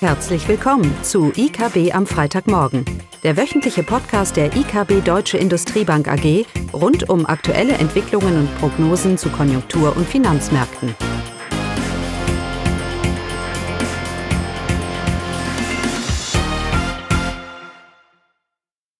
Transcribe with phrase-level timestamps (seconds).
[0.00, 2.84] Herzlich willkommen zu IKB am Freitagmorgen,
[3.22, 9.30] der wöchentliche Podcast der IKB Deutsche Industriebank AG rund um aktuelle Entwicklungen und Prognosen zu
[9.30, 10.94] Konjunktur- und Finanzmärkten.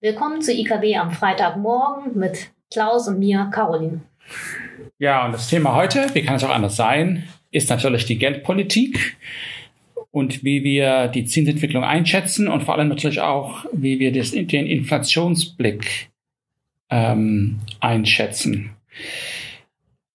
[0.01, 4.01] Willkommen zu IKB am Freitagmorgen mit Klaus und mir, Caroline.
[4.99, 9.19] Ja, und das Thema heute, wie kann es auch anders sein, ist natürlich die Geldpolitik
[10.17, 14.67] und wie wir die Zinsentwicklung einschätzen und vor allem natürlich auch, wie wir das, den
[14.67, 16.09] Inflationsblick
[16.89, 18.71] ähm, einschätzen.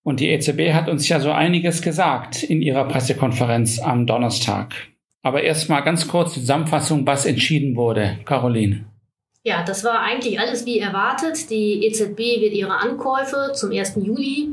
[0.02, 4.74] Und die EZB hat uns ja so einiges gesagt in ihrer Pressekonferenz am Donnerstag.
[5.22, 8.18] Aber erstmal ganz kurz die Zusammenfassung, was entschieden wurde.
[8.26, 8.86] Caroline.
[9.44, 11.52] Ja, das war eigentlich alles wie erwartet.
[11.52, 13.98] Die EZB wird ihre Ankäufe zum 1.
[13.98, 14.50] Juli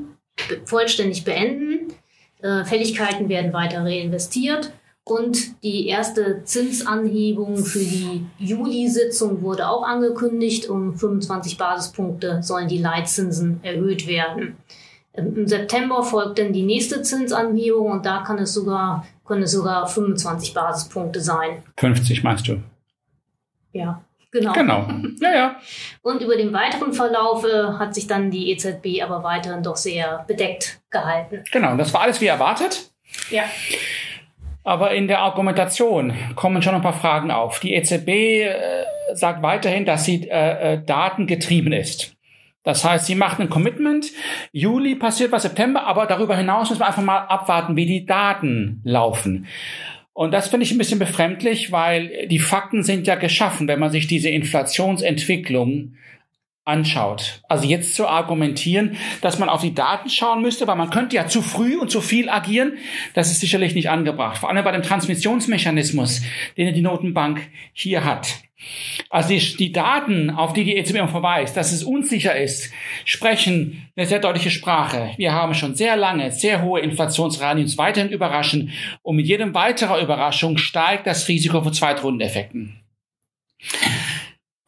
[0.66, 1.95] vollständig beenden.
[2.43, 4.74] Äh, Fälligkeiten werden weiter reinvestiert
[5.10, 10.68] und die erste Zinsanhebung für die Juli-Sitzung wurde auch angekündigt.
[10.68, 14.56] Um 25 Basispunkte sollen die Leitzinsen erhöht werden.
[15.15, 19.87] Im September folgt dann die nächste Zinsanhebung und da kann es sogar, können es sogar
[19.87, 21.62] 25 Basispunkte sein.
[21.76, 22.62] 50 meinst du?
[23.72, 24.02] Ja.
[24.30, 24.52] Genau.
[24.52, 24.88] Genau.
[25.20, 25.56] Ja, ja.
[26.02, 30.24] Und über den weiteren Verlauf äh, hat sich dann die EZB aber weiterhin doch sehr
[30.28, 31.43] bedeckt gehalten.
[31.50, 32.90] Genau, und das war alles wie erwartet.
[33.30, 33.45] Ja.
[34.69, 37.59] Aber in der Argumentation kommen schon ein paar Fragen auf.
[37.59, 38.55] Die EZB äh,
[39.15, 42.15] sagt weiterhin, dass sie äh, äh, datengetrieben ist.
[42.65, 44.09] Das heißt, sie macht ein Commitment.
[44.52, 48.83] Juli passiert was September, aber darüber hinaus müssen wir einfach mal abwarten, wie die Daten
[48.85, 49.46] laufen.
[50.13, 53.91] Und das finde ich ein bisschen befremdlich, weil die Fakten sind ja geschaffen, wenn man
[53.91, 55.95] sich diese Inflationsentwicklung
[56.69, 57.41] anschaut.
[57.49, 61.27] Also jetzt zu argumentieren, dass man auf die Daten schauen müsste, weil man könnte ja
[61.27, 62.79] zu früh und zu viel agieren,
[63.15, 64.38] das ist sicherlich nicht angebracht.
[64.38, 66.22] Vor allem bei dem Transmissionsmechanismus,
[66.56, 67.41] den die Notenbank
[67.72, 68.28] hier hat.
[69.09, 72.73] Also die, die Daten, auf die die EZB verweist, dass es unsicher ist,
[73.05, 75.12] sprechen eine sehr deutliche Sprache.
[75.17, 78.73] Wir haben schon sehr lange sehr hohe Inflationsraten, die uns weiterhin überraschen.
[79.03, 82.81] Und mit jedem weiterer Überraschung steigt das Risiko von Zweitrundeneffekten.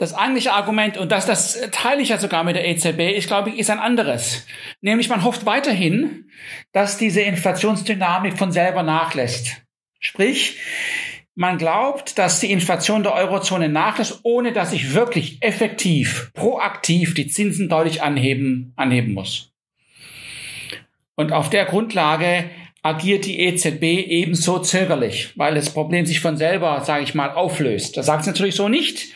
[0.00, 3.50] Das eigentliche Argument, und das, das teile ich ja sogar mit der EZB, ich glaube,
[3.50, 4.47] ist ein anderes.
[4.81, 6.31] Nämlich man hofft weiterhin,
[6.72, 9.60] dass diese Inflationsdynamik von selber nachlässt.
[9.99, 10.56] Sprich,
[11.34, 17.27] man glaubt, dass die Inflation der Eurozone nachlässt, ohne dass ich wirklich effektiv, proaktiv die
[17.27, 19.53] Zinsen deutlich anheben, anheben muss.
[21.15, 22.49] Und auf der Grundlage
[22.82, 27.96] agiert die EZB ebenso zögerlich, weil das Problem sich von selber, sage ich mal, auflöst.
[27.96, 29.12] Das sagt es natürlich so nicht.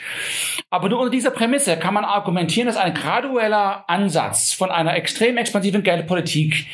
[0.71, 5.37] Aber nur unter dieser Prämisse kann man argumentieren, dass ein gradueller Ansatz von einer extrem
[5.37, 6.67] expansiven Geldpolitik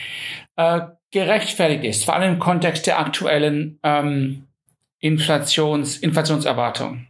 [0.56, 0.80] äh,
[1.10, 4.46] gerechtfertigt ist, vor allem im Kontext der aktuellen ähm,
[5.00, 7.06] Inflations, Inflationserwartung.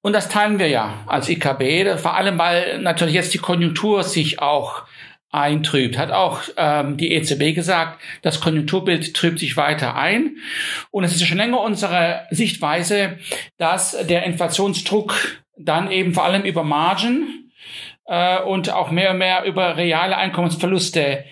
[0.00, 4.40] Und das teilen wir ja als IKB, vor allem weil natürlich jetzt die Konjunktur sich
[4.40, 4.84] auch
[5.30, 5.98] eintrübt.
[5.98, 10.36] Hat auch ähm, die EZB gesagt, das Konjunkturbild trübt sich weiter ein.
[10.90, 13.18] Und es ist schon länger unsere Sichtweise,
[13.58, 15.14] dass der Inflationsdruck
[15.56, 17.52] dann eben vor allem über Margen
[18.06, 21.24] äh, und auch mehr und mehr über reale Einkommensverluste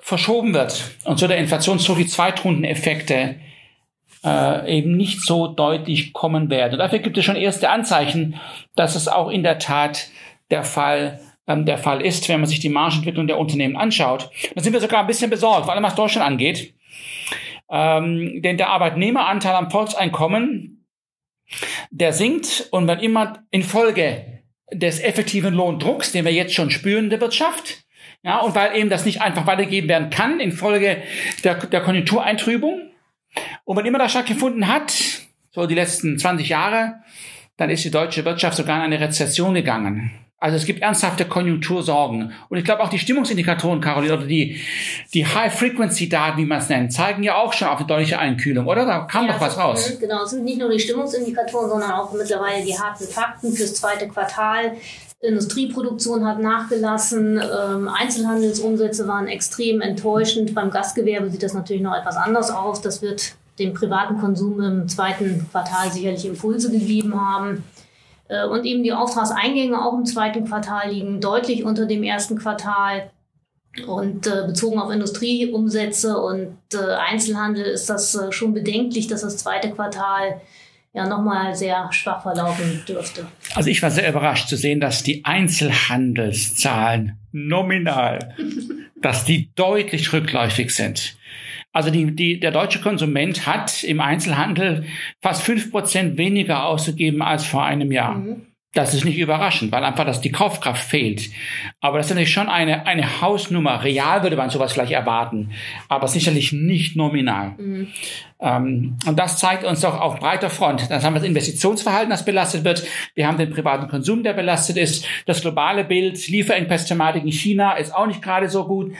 [0.00, 0.82] verschoben wird.
[1.04, 3.36] Und so der Inflationsdruck die Zweitrundeneffekte
[4.24, 6.74] äh, eben nicht so deutlich kommen werden.
[6.74, 8.40] Und dafür gibt es schon erste Anzeichen,
[8.74, 10.08] dass es auch in der Tat
[10.50, 14.30] der Fall ähm, der Fall ist, wenn man sich die Margenentwicklung der Unternehmen anschaut.
[14.54, 16.74] Da sind wir sogar ein bisschen besorgt, vor allem was Deutschland angeht.
[17.70, 20.86] Ähm, denn der Arbeitnehmeranteil am Volkseinkommen,
[21.90, 27.20] der sinkt und wenn immer infolge des effektiven Lohndrucks, den wir jetzt schon spüren der
[27.20, 27.84] Wirtschaft,
[28.22, 31.02] ja, und weil eben das nicht einfach weitergegeben werden kann infolge
[31.42, 32.90] der, der Konjunktureintrübung,
[33.64, 34.92] und wenn immer das stattgefunden hat,
[35.50, 37.00] so die letzten 20 Jahre,
[37.56, 40.23] dann ist die deutsche Wirtschaft sogar in eine Rezession gegangen.
[40.44, 42.34] Also es gibt ernsthafte Konjunktursorgen.
[42.50, 44.60] Und ich glaube auch die Stimmungsindikatoren, Caroline, oder die,
[45.14, 48.84] die High-Frequency-Daten, wie man es nennt, zeigen ja auch schon auf eine deutliche Einkühlung, oder?
[48.84, 49.96] Da kam ja, doch was raus.
[49.98, 54.06] Genau, es sind nicht nur die Stimmungsindikatoren, sondern auch mittlerweile die harten Fakten fürs zweite
[54.06, 54.72] Quartal.
[55.22, 60.54] Industrieproduktion hat nachgelassen, ähm, Einzelhandelsumsätze waren extrem enttäuschend.
[60.54, 62.82] Beim Gastgewerbe sieht das natürlich noch etwas anders aus.
[62.82, 67.64] Das wird dem privaten Konsum im zweiten Quartal sicherlich Impulse gegeben haben.
[68.28, 73.10] Äh, und eben die Auftragseingänge auch im zweiten Quartal liegen deutlich unter dem ersten Quartal.
[73.88, 79.36] Und äh, bezogen auf Industrieumsätze und äh, Einzelhandel ist das äh, schon bedenklich, dass das
[79.38, 80.40] zweite Quartal
[80.92, 83.26] ja nochmal sehr schwach verlaufen dürfte.
[83.56, 88.36] Also ich war sehr überrascht zu sehen, dass die Einzelhandelszahlen nominal,
[89.02, 91.16] dass die deutlich rückläufig sind.
[91.74, 94.86] Also die, die, der deutsche Konsument hat im Einzelhandel
[95.20, 98.14] fast fünf Prozent weniger ausgegeben als vor einem Jahr.
[98.14, 98.46] Mhm.
[98.74, 101.30] Das ist nicht überraschend, weil einfach dass die Kaufkraft fehlt.
[101.80, 103.84] Aber das ist natürlich schon eine, eine Hausnummer.
[103.84, 105.50] Real würde man sowas vielleicht erwarten,
[105.88, 107.54] aber sicherlich nicht nominal.
[107.56, 107.88] Mhm.
[108.40, 110.90] Ähm, und das zeigt uns doch auf breiter Front.
[110.90, 112.84] Dann haben wir das Investitionsverhalten, das belastet wird.
[113.14, 115.06] Wir haben den privaten Konsum, der belastet ist.
[115.26, 118.92] Das globale Bild, Lieferengpass-Thematik in China ist auch nicht gerade so gut.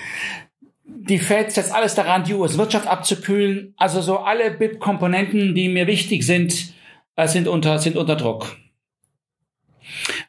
[1.06, 3.74] Die Fed setzt alles daran, die US-Wirtschaft abzukühlen.
[3.76, 6.72] Also so alle BIP-Komponenten, die mir wichtig sind,
[7.16, 8.56] äh, sind unter, sind unter Druck.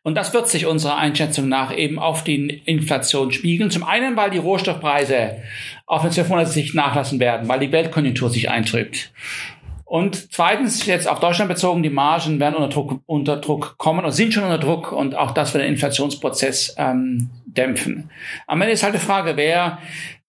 [0.04, 3.72] Und das wird sich unserer Einschätzung nach eben auf die Inflation spiegeln.
[3.72, 5.38] Zum einen, weil die Rohstoffpreise
[5.86, 9.12] auf eine 12 Sicht nachlassen werden, weil die Weltkonjunktur sich eintrübt.
[9.95, 14.12] Und zweitens, jetzt auf Deutschland bezogen, die Margen werden unter Druck, unter Druck kommen und
[14.12, 18.09] sind schon unter Druck und auch das wird den Inflationsprozess ähm, dämpfen.
[18.45, 19.77] Am Ende ist halt die Frage, wer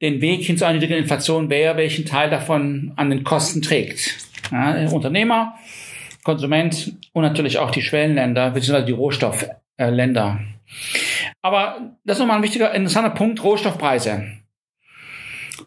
[0.01, 4.15] den Weg hin zu einer niedrigen Inflation, wer welchen Teil davon an den Kosten trägt.
[4.53, 5.57] Ja, Unternehmer,
[6.23, 8.85] Konsument und natürlich auch die Schwellenländer bzw.
[8.85, 10.39] die Rohstoffländer.
[11.43, 14.27] Aber das ist nochmal ein wichtiger, interessanter Punkt, Rohstoffpreise.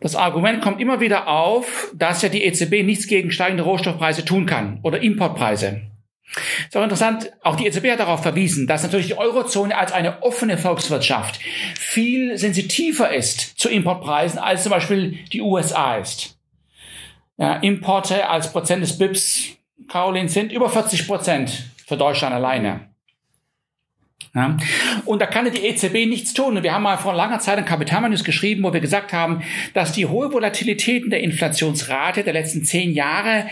[0.01, 4.45] Das Argument kommt immer wieder auf, dass ja die EZB nichts gegen steigende Rohstoffpreise tun
[4.45, 5.81] kann oder Importpreise.
[6.67, 10.21] Ist auch interessant, auch die EZB hat darauf verwiesen, dass natürlich die Eurozone als eine
[10.21, 11.39] offene Volkswirtschaft
[11.77, 16.37] viel sensitiver ist zu Importpreisen als zum Beispiel die USA ist.
[17.37, 22.88] Ja, Importe als Prozent des BIPs Caroline, sind über 40 Prozent für Deutschland alleine.
[24.35, 24.57] Ja.
[25.05, 26.57] Und da kann die EZB nichts tun.
[26.57, 29.41] Und wir haben mal vor langer Zeit ein Kapitalmanus geschrieben, wo wir gesagt haben,
[29.73, 33.45] dass die hohe Volatilitäten der Inflationsrate der letzten zehn Jahre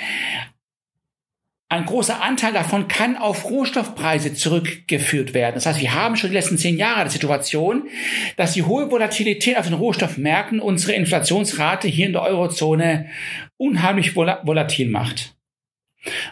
[1.70, 5.56] ein großer Anteil davon kann auf Rohstoffpreise zurückgeführt werden.
[5.56, 7.90] Das heißt, wir haben schon die letzten zehn Jahre die Situation,
[8.38, 13.10] dass die hohe Volatilität auf den Rohstoffmärkten unsere Inflationsrate hier in der Eurozone
[13.58, 15.36] unheimlich volatil macht.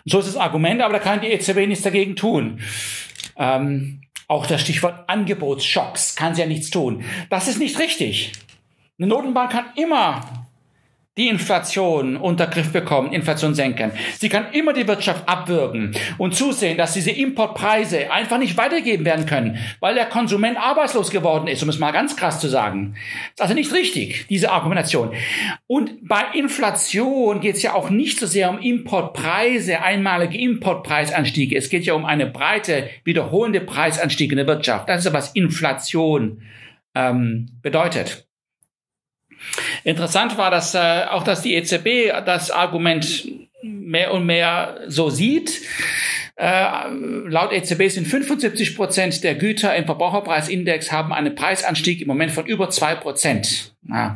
[0.05, 2.61] So ist das Argument, aber da kann die EZB nichts dagegen tun.
[3.37, 7.03] Ähm, auch das Stichwort Angebotsschocks kann sie ja nichts tun.
[7.29, 8.31] Das ist nicht richtig.
[8.97, 10.44] Eine Notenbank kann immer
[11.17, 13.91] die Inflation unter Griff bekommen, Inflation senken.
[14.17, 19.25] Sie kann immer die Wirtschaft abwürgen und zusehen, dass diese Importpreise einfach nicht weitergegeben werden
[19.25, 22.95] können, weil der Konsument arbeitslos geworden ist, um es mal ganz krass zu sagen.
[23.29, 25.13] Ist also nicht richtig, diese Argumentation.
[25.67, 31.55] Und bei Inflation geht es ja auch nicht so sehr um Importpreise, einmalige Importpreisanstiege.
[31.55, 34.89] Es geht ja um eine breite, wiederholende Preisanstiege in der Wirtschaft.
[34.89, 36.41] Das ist ja, was Inflation
[36.93, 38.27] ähm, bedeutet.
[39.83, 43.27] Interessant war, dass äh, auch, dass die EZB das Argument
[43.63, 45.61] mehr und mehr so sieht.
[46.35, 46.89] Äh,
[47.27, 52.45] laut EZB sind 75 Prozent der Güter im Verbraucherpreisindex haben einen Preisanstieg im Moment von
[52.45, 53.73] über zwei Prozent.
[53.83, 54.15] Na.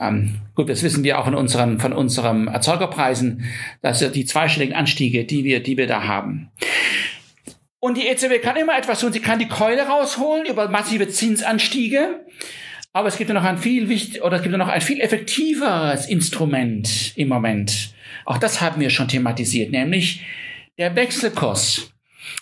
[0.00, 3.44] Ähm, gut, das wissen wir auch von unseren, von unseren Erzeugerpreisen,
[3.82, 6.50] dass die zweistelligen Anstiege, die wir, die wir da haben.
[7.78, 9.12] Und die EZB kann immer etwas tun.
[9.12, 12.24] Sie kann die Keule rausholen über massive Zinsanstiege.
[12.92, 15.00] Aber es gibt ja noch ein viel wichtig oder es gibt ja noch ein viel
[15.00, 17.94] effektiveres Instrument im Moment.
[18.26, 20.22] Auch das haben wir schon thematisiert, nämlich
[20.78, 21.92] der Wechselkurs.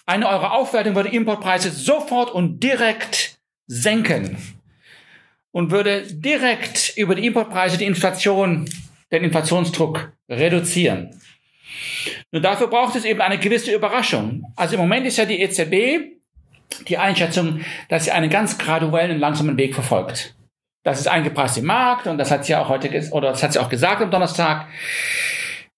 [0.07, 4.37] Eine Euro Aufwertung würde Importpreise sofort und direkt senken
[5.53, 8.69] und würde direkt über die Importpreise die Inflation,
[9.13, 11.21] den Inflationsdruck reduzieren.
[12.33, 14.45] Nur dafür braucht es eben eine gewisse Überraschung.
[14.57, 16.19] Also im Moment ist ja die EZB
[16.89, 20.35] die Einschätzung, dass sie einen ganz graduellen und langsamen Weg verfolgt.
[20.83, 23.59] Das ist eingepreist im Markt und das hat sie auch heute, oder das hat sie
[23.59, 24.67] auch gesagt am Donnerstag.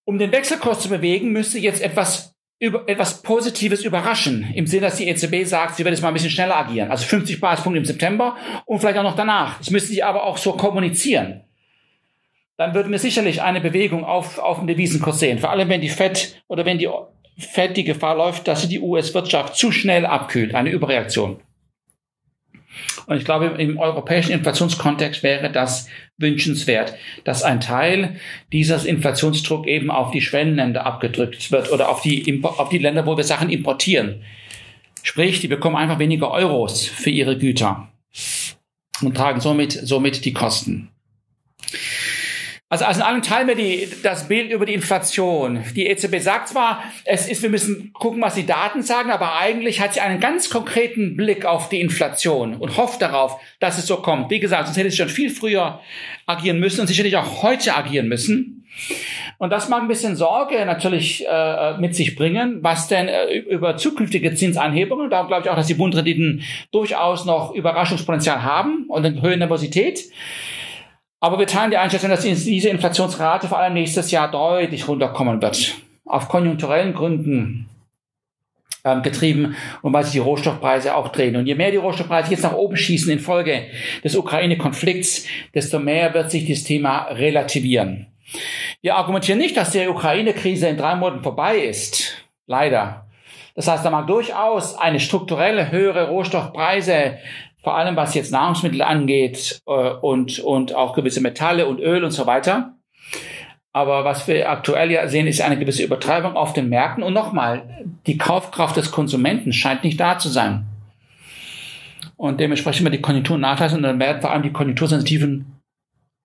[0.05, 4.53] Um den Wechselkurs zu bewegen, müsste jetzt etwas über, etwas Positives überraschen.
[4.55, 6.93] Im Sinne, dass die EZB sagt, sie wird jetzt mal ein bisschen schneller agieren.
[6.93, 9.59] Also 50 Basispunkte im September und vielleicht auch noch danach.
[9.59, 11.43] Das müsste sie aber auch so kommunizieren.
[12.57, 15.41] Dann würden wir sicherlich eine Bewegung auf, auf den Devisenkurs sehen.
[15.41, 16.89] Vor allem, wenn die FED oder wenn die
[17.37, 20.55] FED die Gefahr läuft, dass sie die US-Wirtschaft zu schnell abkühlt.
[20.55, 21.41] Eine Überreaktion.
[23.07, 25.89] Und ich glaube, im europäischen Inflationskontext wäre das
[26.19, 28.17] wünschenswert, dass ein Teil
[28.53, 33.17] dieses Inflationsdruck eben auf die Schwellenländer abgedrückt wird oder auf die, auf die Länder, wo
[33.17, 34.23] wir Sachen importieren.
[35.03, 37.89] Sprich, die bekommen einfach weniger Euros für ihre Güter
[39.03, 40.92] und tragen somit, somit die Kosten.
[42.73, 45.63] Also, also in allem teilen wir die, das Bild über die Inflation.
[45.77, 49.83] Die EZB sagt zwar, es ist, wir müssen gucken, was die Daten sagen, aber eigentlich
[49.83, 53.99] hat sie einen ganz konkreten Blick auf die Inflation und hofft darauf, dass es so
[53.99, 54.31] kommt.
[54.31, 55.81] Wie gesagt, sonst hätte sie schon viel früher
[56.25, 58.65] agieren müssen und sicherlich auch heute agieren müssen.
[59.37, 63.77] Und das mag ein bisschen Sorge natürlich äh, mit sich bringen, was denn äh, über
[63.77, 69.21] zukünftige Zinsanhebungen, da glaube ich auch, dass die Bundrenditen durchaus noch Überraschungspotenzial haben und eine
[69.21, 70.05] höhere Nervosität.
[71.23, 75.77] Aber wir teilen die Einschätzung, dass diese Inflationsrate vor allem nächstes Jahr deutlich runterkommen wird.
[76.05, 77.69] Auf konjunkturellen Gründen
[78.85, 81.37] ähm, getrieben und weil sich die Rohstoffpreise auch drehen.
[81.37, 83.69] Und je mehr die Rohstoffpreise jetzt nach oben schießen infolge
[84.03, 88.09] des Ukraine-Konflikts, desto mehr wird sich dieses Thema relativieren.
[88.81, 92.17] Wir argumentieren nicht, dass die Ukraine-Krise in drei Monaten vorbei ist.
[92.49, 93.07] Leider.
[93.55, 97.19] Das heißt, da mag durchaus eine strukturelle höhere Rohstoffpreise
[97.63, 102.11] vor allem was jetzt Nahrungsmittel angeht äh, und, und auch gewisse Metalle und Öl und
[102.11, 102.77] so weiter.
[103.73, 107.03] Aber was wir aktuell ja sehen, ist eine gewisse Übertreibung auf den Märkten.
[107.03, 110.67] Und nochmal, die Kaufkraft des Konsumenten scheint nicht da zu sein.
[112.17, 115.61] Und dementsprechend wird die Konjunktur nachlassen und dann werden vor allem die konjunktursensitiven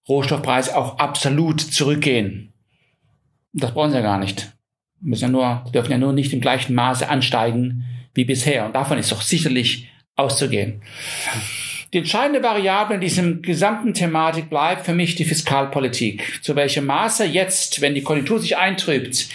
[0.08, 2.54] Rohstoffpreise auch absolut zurückgehen.
[3.54, 4.54] Das brauchen sie ja gar nicht.
[5.00, 8.66] Müssen ja nur, dürfen ja nur nicht im gleichen Maße ansteigen wie bisher.
[8.66, 10.82] Und davon ist doch sicherlich auszugehen.
[11.94, 16.44] Die entscheidende Variable in diesem gesamten Thematik bleibt für mich die Fiskalpolitik.
[16.44, 19.30] Zu welchem Maße jetzt, wenn die Konjunktur sich eintrübt,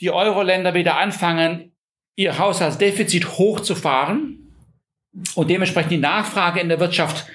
[0.00, 1.72] die Euro-Länder wieder anfangen,
[2.14, 4.52] ihr Haushaltsdefizit hochzufahren
[5.34, 7.26] und dementsprechend die Nachfrage in der Wirtschaft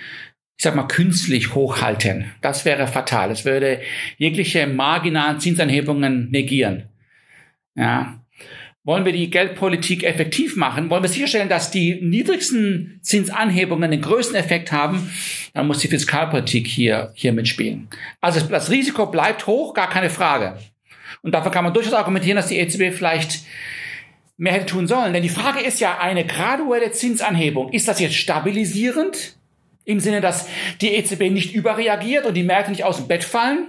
[0.57, 2.31] ich sag mal, künstlich hochhalten.
[2.41, 3.29] Das wäre fatal.
[3.29, 3.79] Es würde
[4.17, 6.89] jegliche marginalen Zinsanhebungen negieren.
[7.75, 8.23] Ja.
[8.87, 10.89] Wollen wir die Geldpolitik effektiv machen?
[10.89, 15.11] Wollen wir sicherstellen, dass die niedrigsten Zinsanhebungen den größten Effekt haben?
[15.53, 17.89] Dann muss die Fiskalpolitik hier, hier mitspielen.
[18.21, 20.57] Also das Risiko bleibt hoch, gar keine Frage.
[21.21, 23.41] Und dafür kann man durchaus argumentieren, dass die EZB vielleicht
[24.37, 25.11] mehr hätte tun sollen.
[25.11, 27.73] Denn die Frage ist ja eine graduelle Zinsanhebung.
[27.73, 29.35] Ist das jetzt stabilisierend?
[29.83, 30.47] Im Sinne, dass
[30.79, 33.67] die EZB nicht überreagiert und die Märkte nicht aus dem Bett fallen?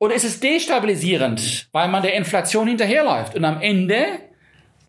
[0.00, 4.06] Oder ist es destabilisierend, weil man der Inflation hinterherläuft und am Ende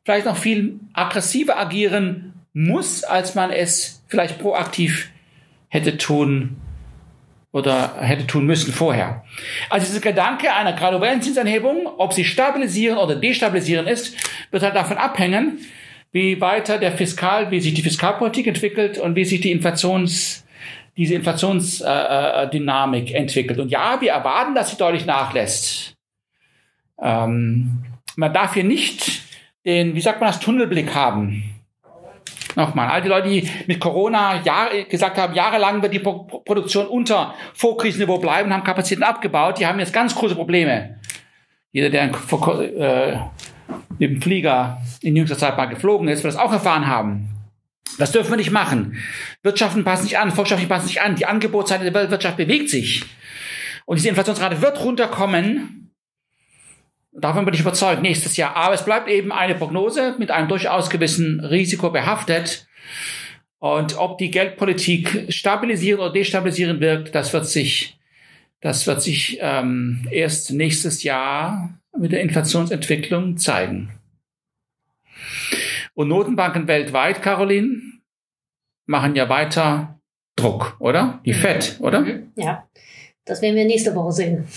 [0.05, 5.09] vielleicht noch viel aggressiver agieren muss, als man es vielleicht proaktiv
[5.67, 6.55] hätte tun
[7.51, 9.25] oder hätte tun müssen vorher.
[9.69, 14.15] Also dieser Gedanke einer graduellen Zinsanhebung, ob sie stabilisieren oder destabilisieren ist,
[14.49, 15.59] wird halt davon abhängen,
[16.13, 20.45] wie weiter der Fiskal, wie sich die Fiskalpolitik entwickelt und wie sich die Inflations
[20.97, 23.59] diese Inflationsdynamik entwickelt.
[23.59, 25.95] Und ja, wir erwarten, dass sie deutlich nachlässt.
[27.01, 27.83] Ähm,
[28.15, 29.21] man darf hier nicht
[29.65, 31.43] den, wie sagt man das, Tunnelblick haben.
[32.55, 36.87] Nochmal, all die Leute, die mit Corona Jahre, gesagt haben, jahrelang wird die Pro Produktion
[36.87, 40.99] unter Vorkrisenniveau bleiben, haben Kapazitäten abgebaut, die haben jetzt ganz große Probleme.
[41.71, 43.17] Jeder, der äh,
[43.97, 47.30] mit dem Flieger in jüngster Zeit mal geflogen ist, wird das auch erfahren haben.
[48.01, 48.97] Das dürfen wir nicht machen.
[49.43, 51.15] Wirtschaften passen sich an, Volkswirtschaften passen sich an.
[51.15, 53.03] Die Angebotsseite der Weltwirtschaft bewegt sich.
[53.85, 55.91] Und diese Inflationsrate wird runterkommen.
[57.11, 58.55] Davon bin ich überzeugt, nächstes Jahr.
[58.55, 62.65] Aber es bleibt eben eine Prognose mit einem durchaus gewissen Risiko behaftet.
[63.59, 67.99] Und ob die Geldpolitik stabilisieren oder destabilisieren wirkt, das wird sich,
[68.61, 73.91] das wird sich ähm, erst nächstes Jahr mit der Inflationsentwicklung zeigen.
[76.01, 77.79] Und Notenbanken weltweit, Caroline,
[78.87, 79.99] machen ja weiter
[80.35, 81.19] Druck, oder?
[81.25, 81.99] Die FED, oder?
[81.99, 82.31] Mhm.
[82.35, 82.63] Ja,
[83.23, 84.47] das werden wir nächste Woche sehen.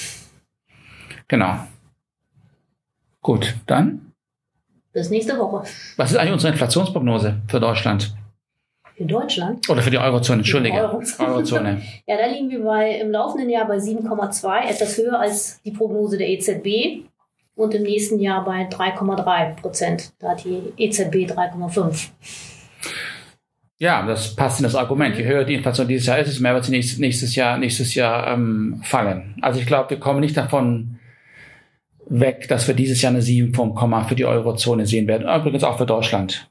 [1.29, 1.59] Genau.
[3.21, 4.15] Gut, dann.
[4.95, 5.69] Bis nächste Woche.
[5.99, 8.17] Was ist eigentlich unsere Inflationsprognose für Deutschland?
[8.97, 9.69] Für Deutschland?
[9.69, 10.79] Oder für die Eurozone, entschuldige.
[10.79, 11.29] Eurozone.
[11.29, 11.83] Eurozone.
[12.07, 16.17] ja, da liegen wir bei, im laufenden Jahr bei 7,2, etwas höher als die Prognose
[16.17, 17.05] der EZB
[17.55, 20.13] und im nächsten Jahr bei 3,3 Prozent.
[20.19, 22.09] Da hat die EZB 3,5.
[23.79, 25.17] Ja, das passt in das Argument.
[25.17, 27.95] Je höher die Inflation dieses Jahr ist, desto mehr wird sie nächstes, nächstes Jahr, nächstes
[27.95, 29.37] Jahr ähm, fallen.
[29.43, 30.99] Also ich glaube, wir kommen nicht davon
[32.07, 35.29] weg, dass wir dieses Jahr eine 7 vom Komma für die Eurozone sehen werden.
[35.29, 36.51] Übrigens auch für Deutschland.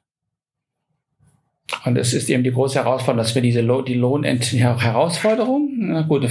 [1.86, 6.30] Und es ist eben die große Herausforderung, dass wir diese Lo die Lohnherausforderung, na gut,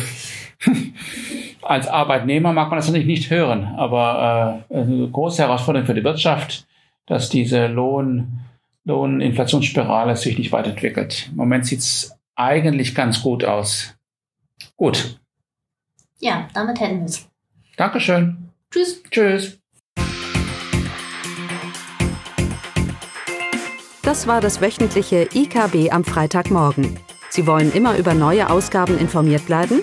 [1.63, 6.05] als Arbeitnehmer mag man das natürlich nicht hören, aber äh, eine große Herausforderung für die
[6.05, 6.67] Wirtschaft,
[7.07, 8.41] dass diese Lohn,
[8.85, 11.29] Lohninflationsspirale sich nicht weiterentwickelt.
[11.31, 13.95] Im Moment sieht es eigentlich ganz gut aus.
[14.77, 15.21] Gut.
[16.21, 17.29] Ja, damit hätten wir es.
[17.77, 18.51] Dankeschön.
[18.71, 19.03] Tschüss.
[19.11, 19.59] Tschüss.
[24.03, 26.99] Das war das wöchentliche IKB am Freitagmorgen.
[27.31, 29.83] Sie wollen immer über neue Ausgaben informiert bleiben?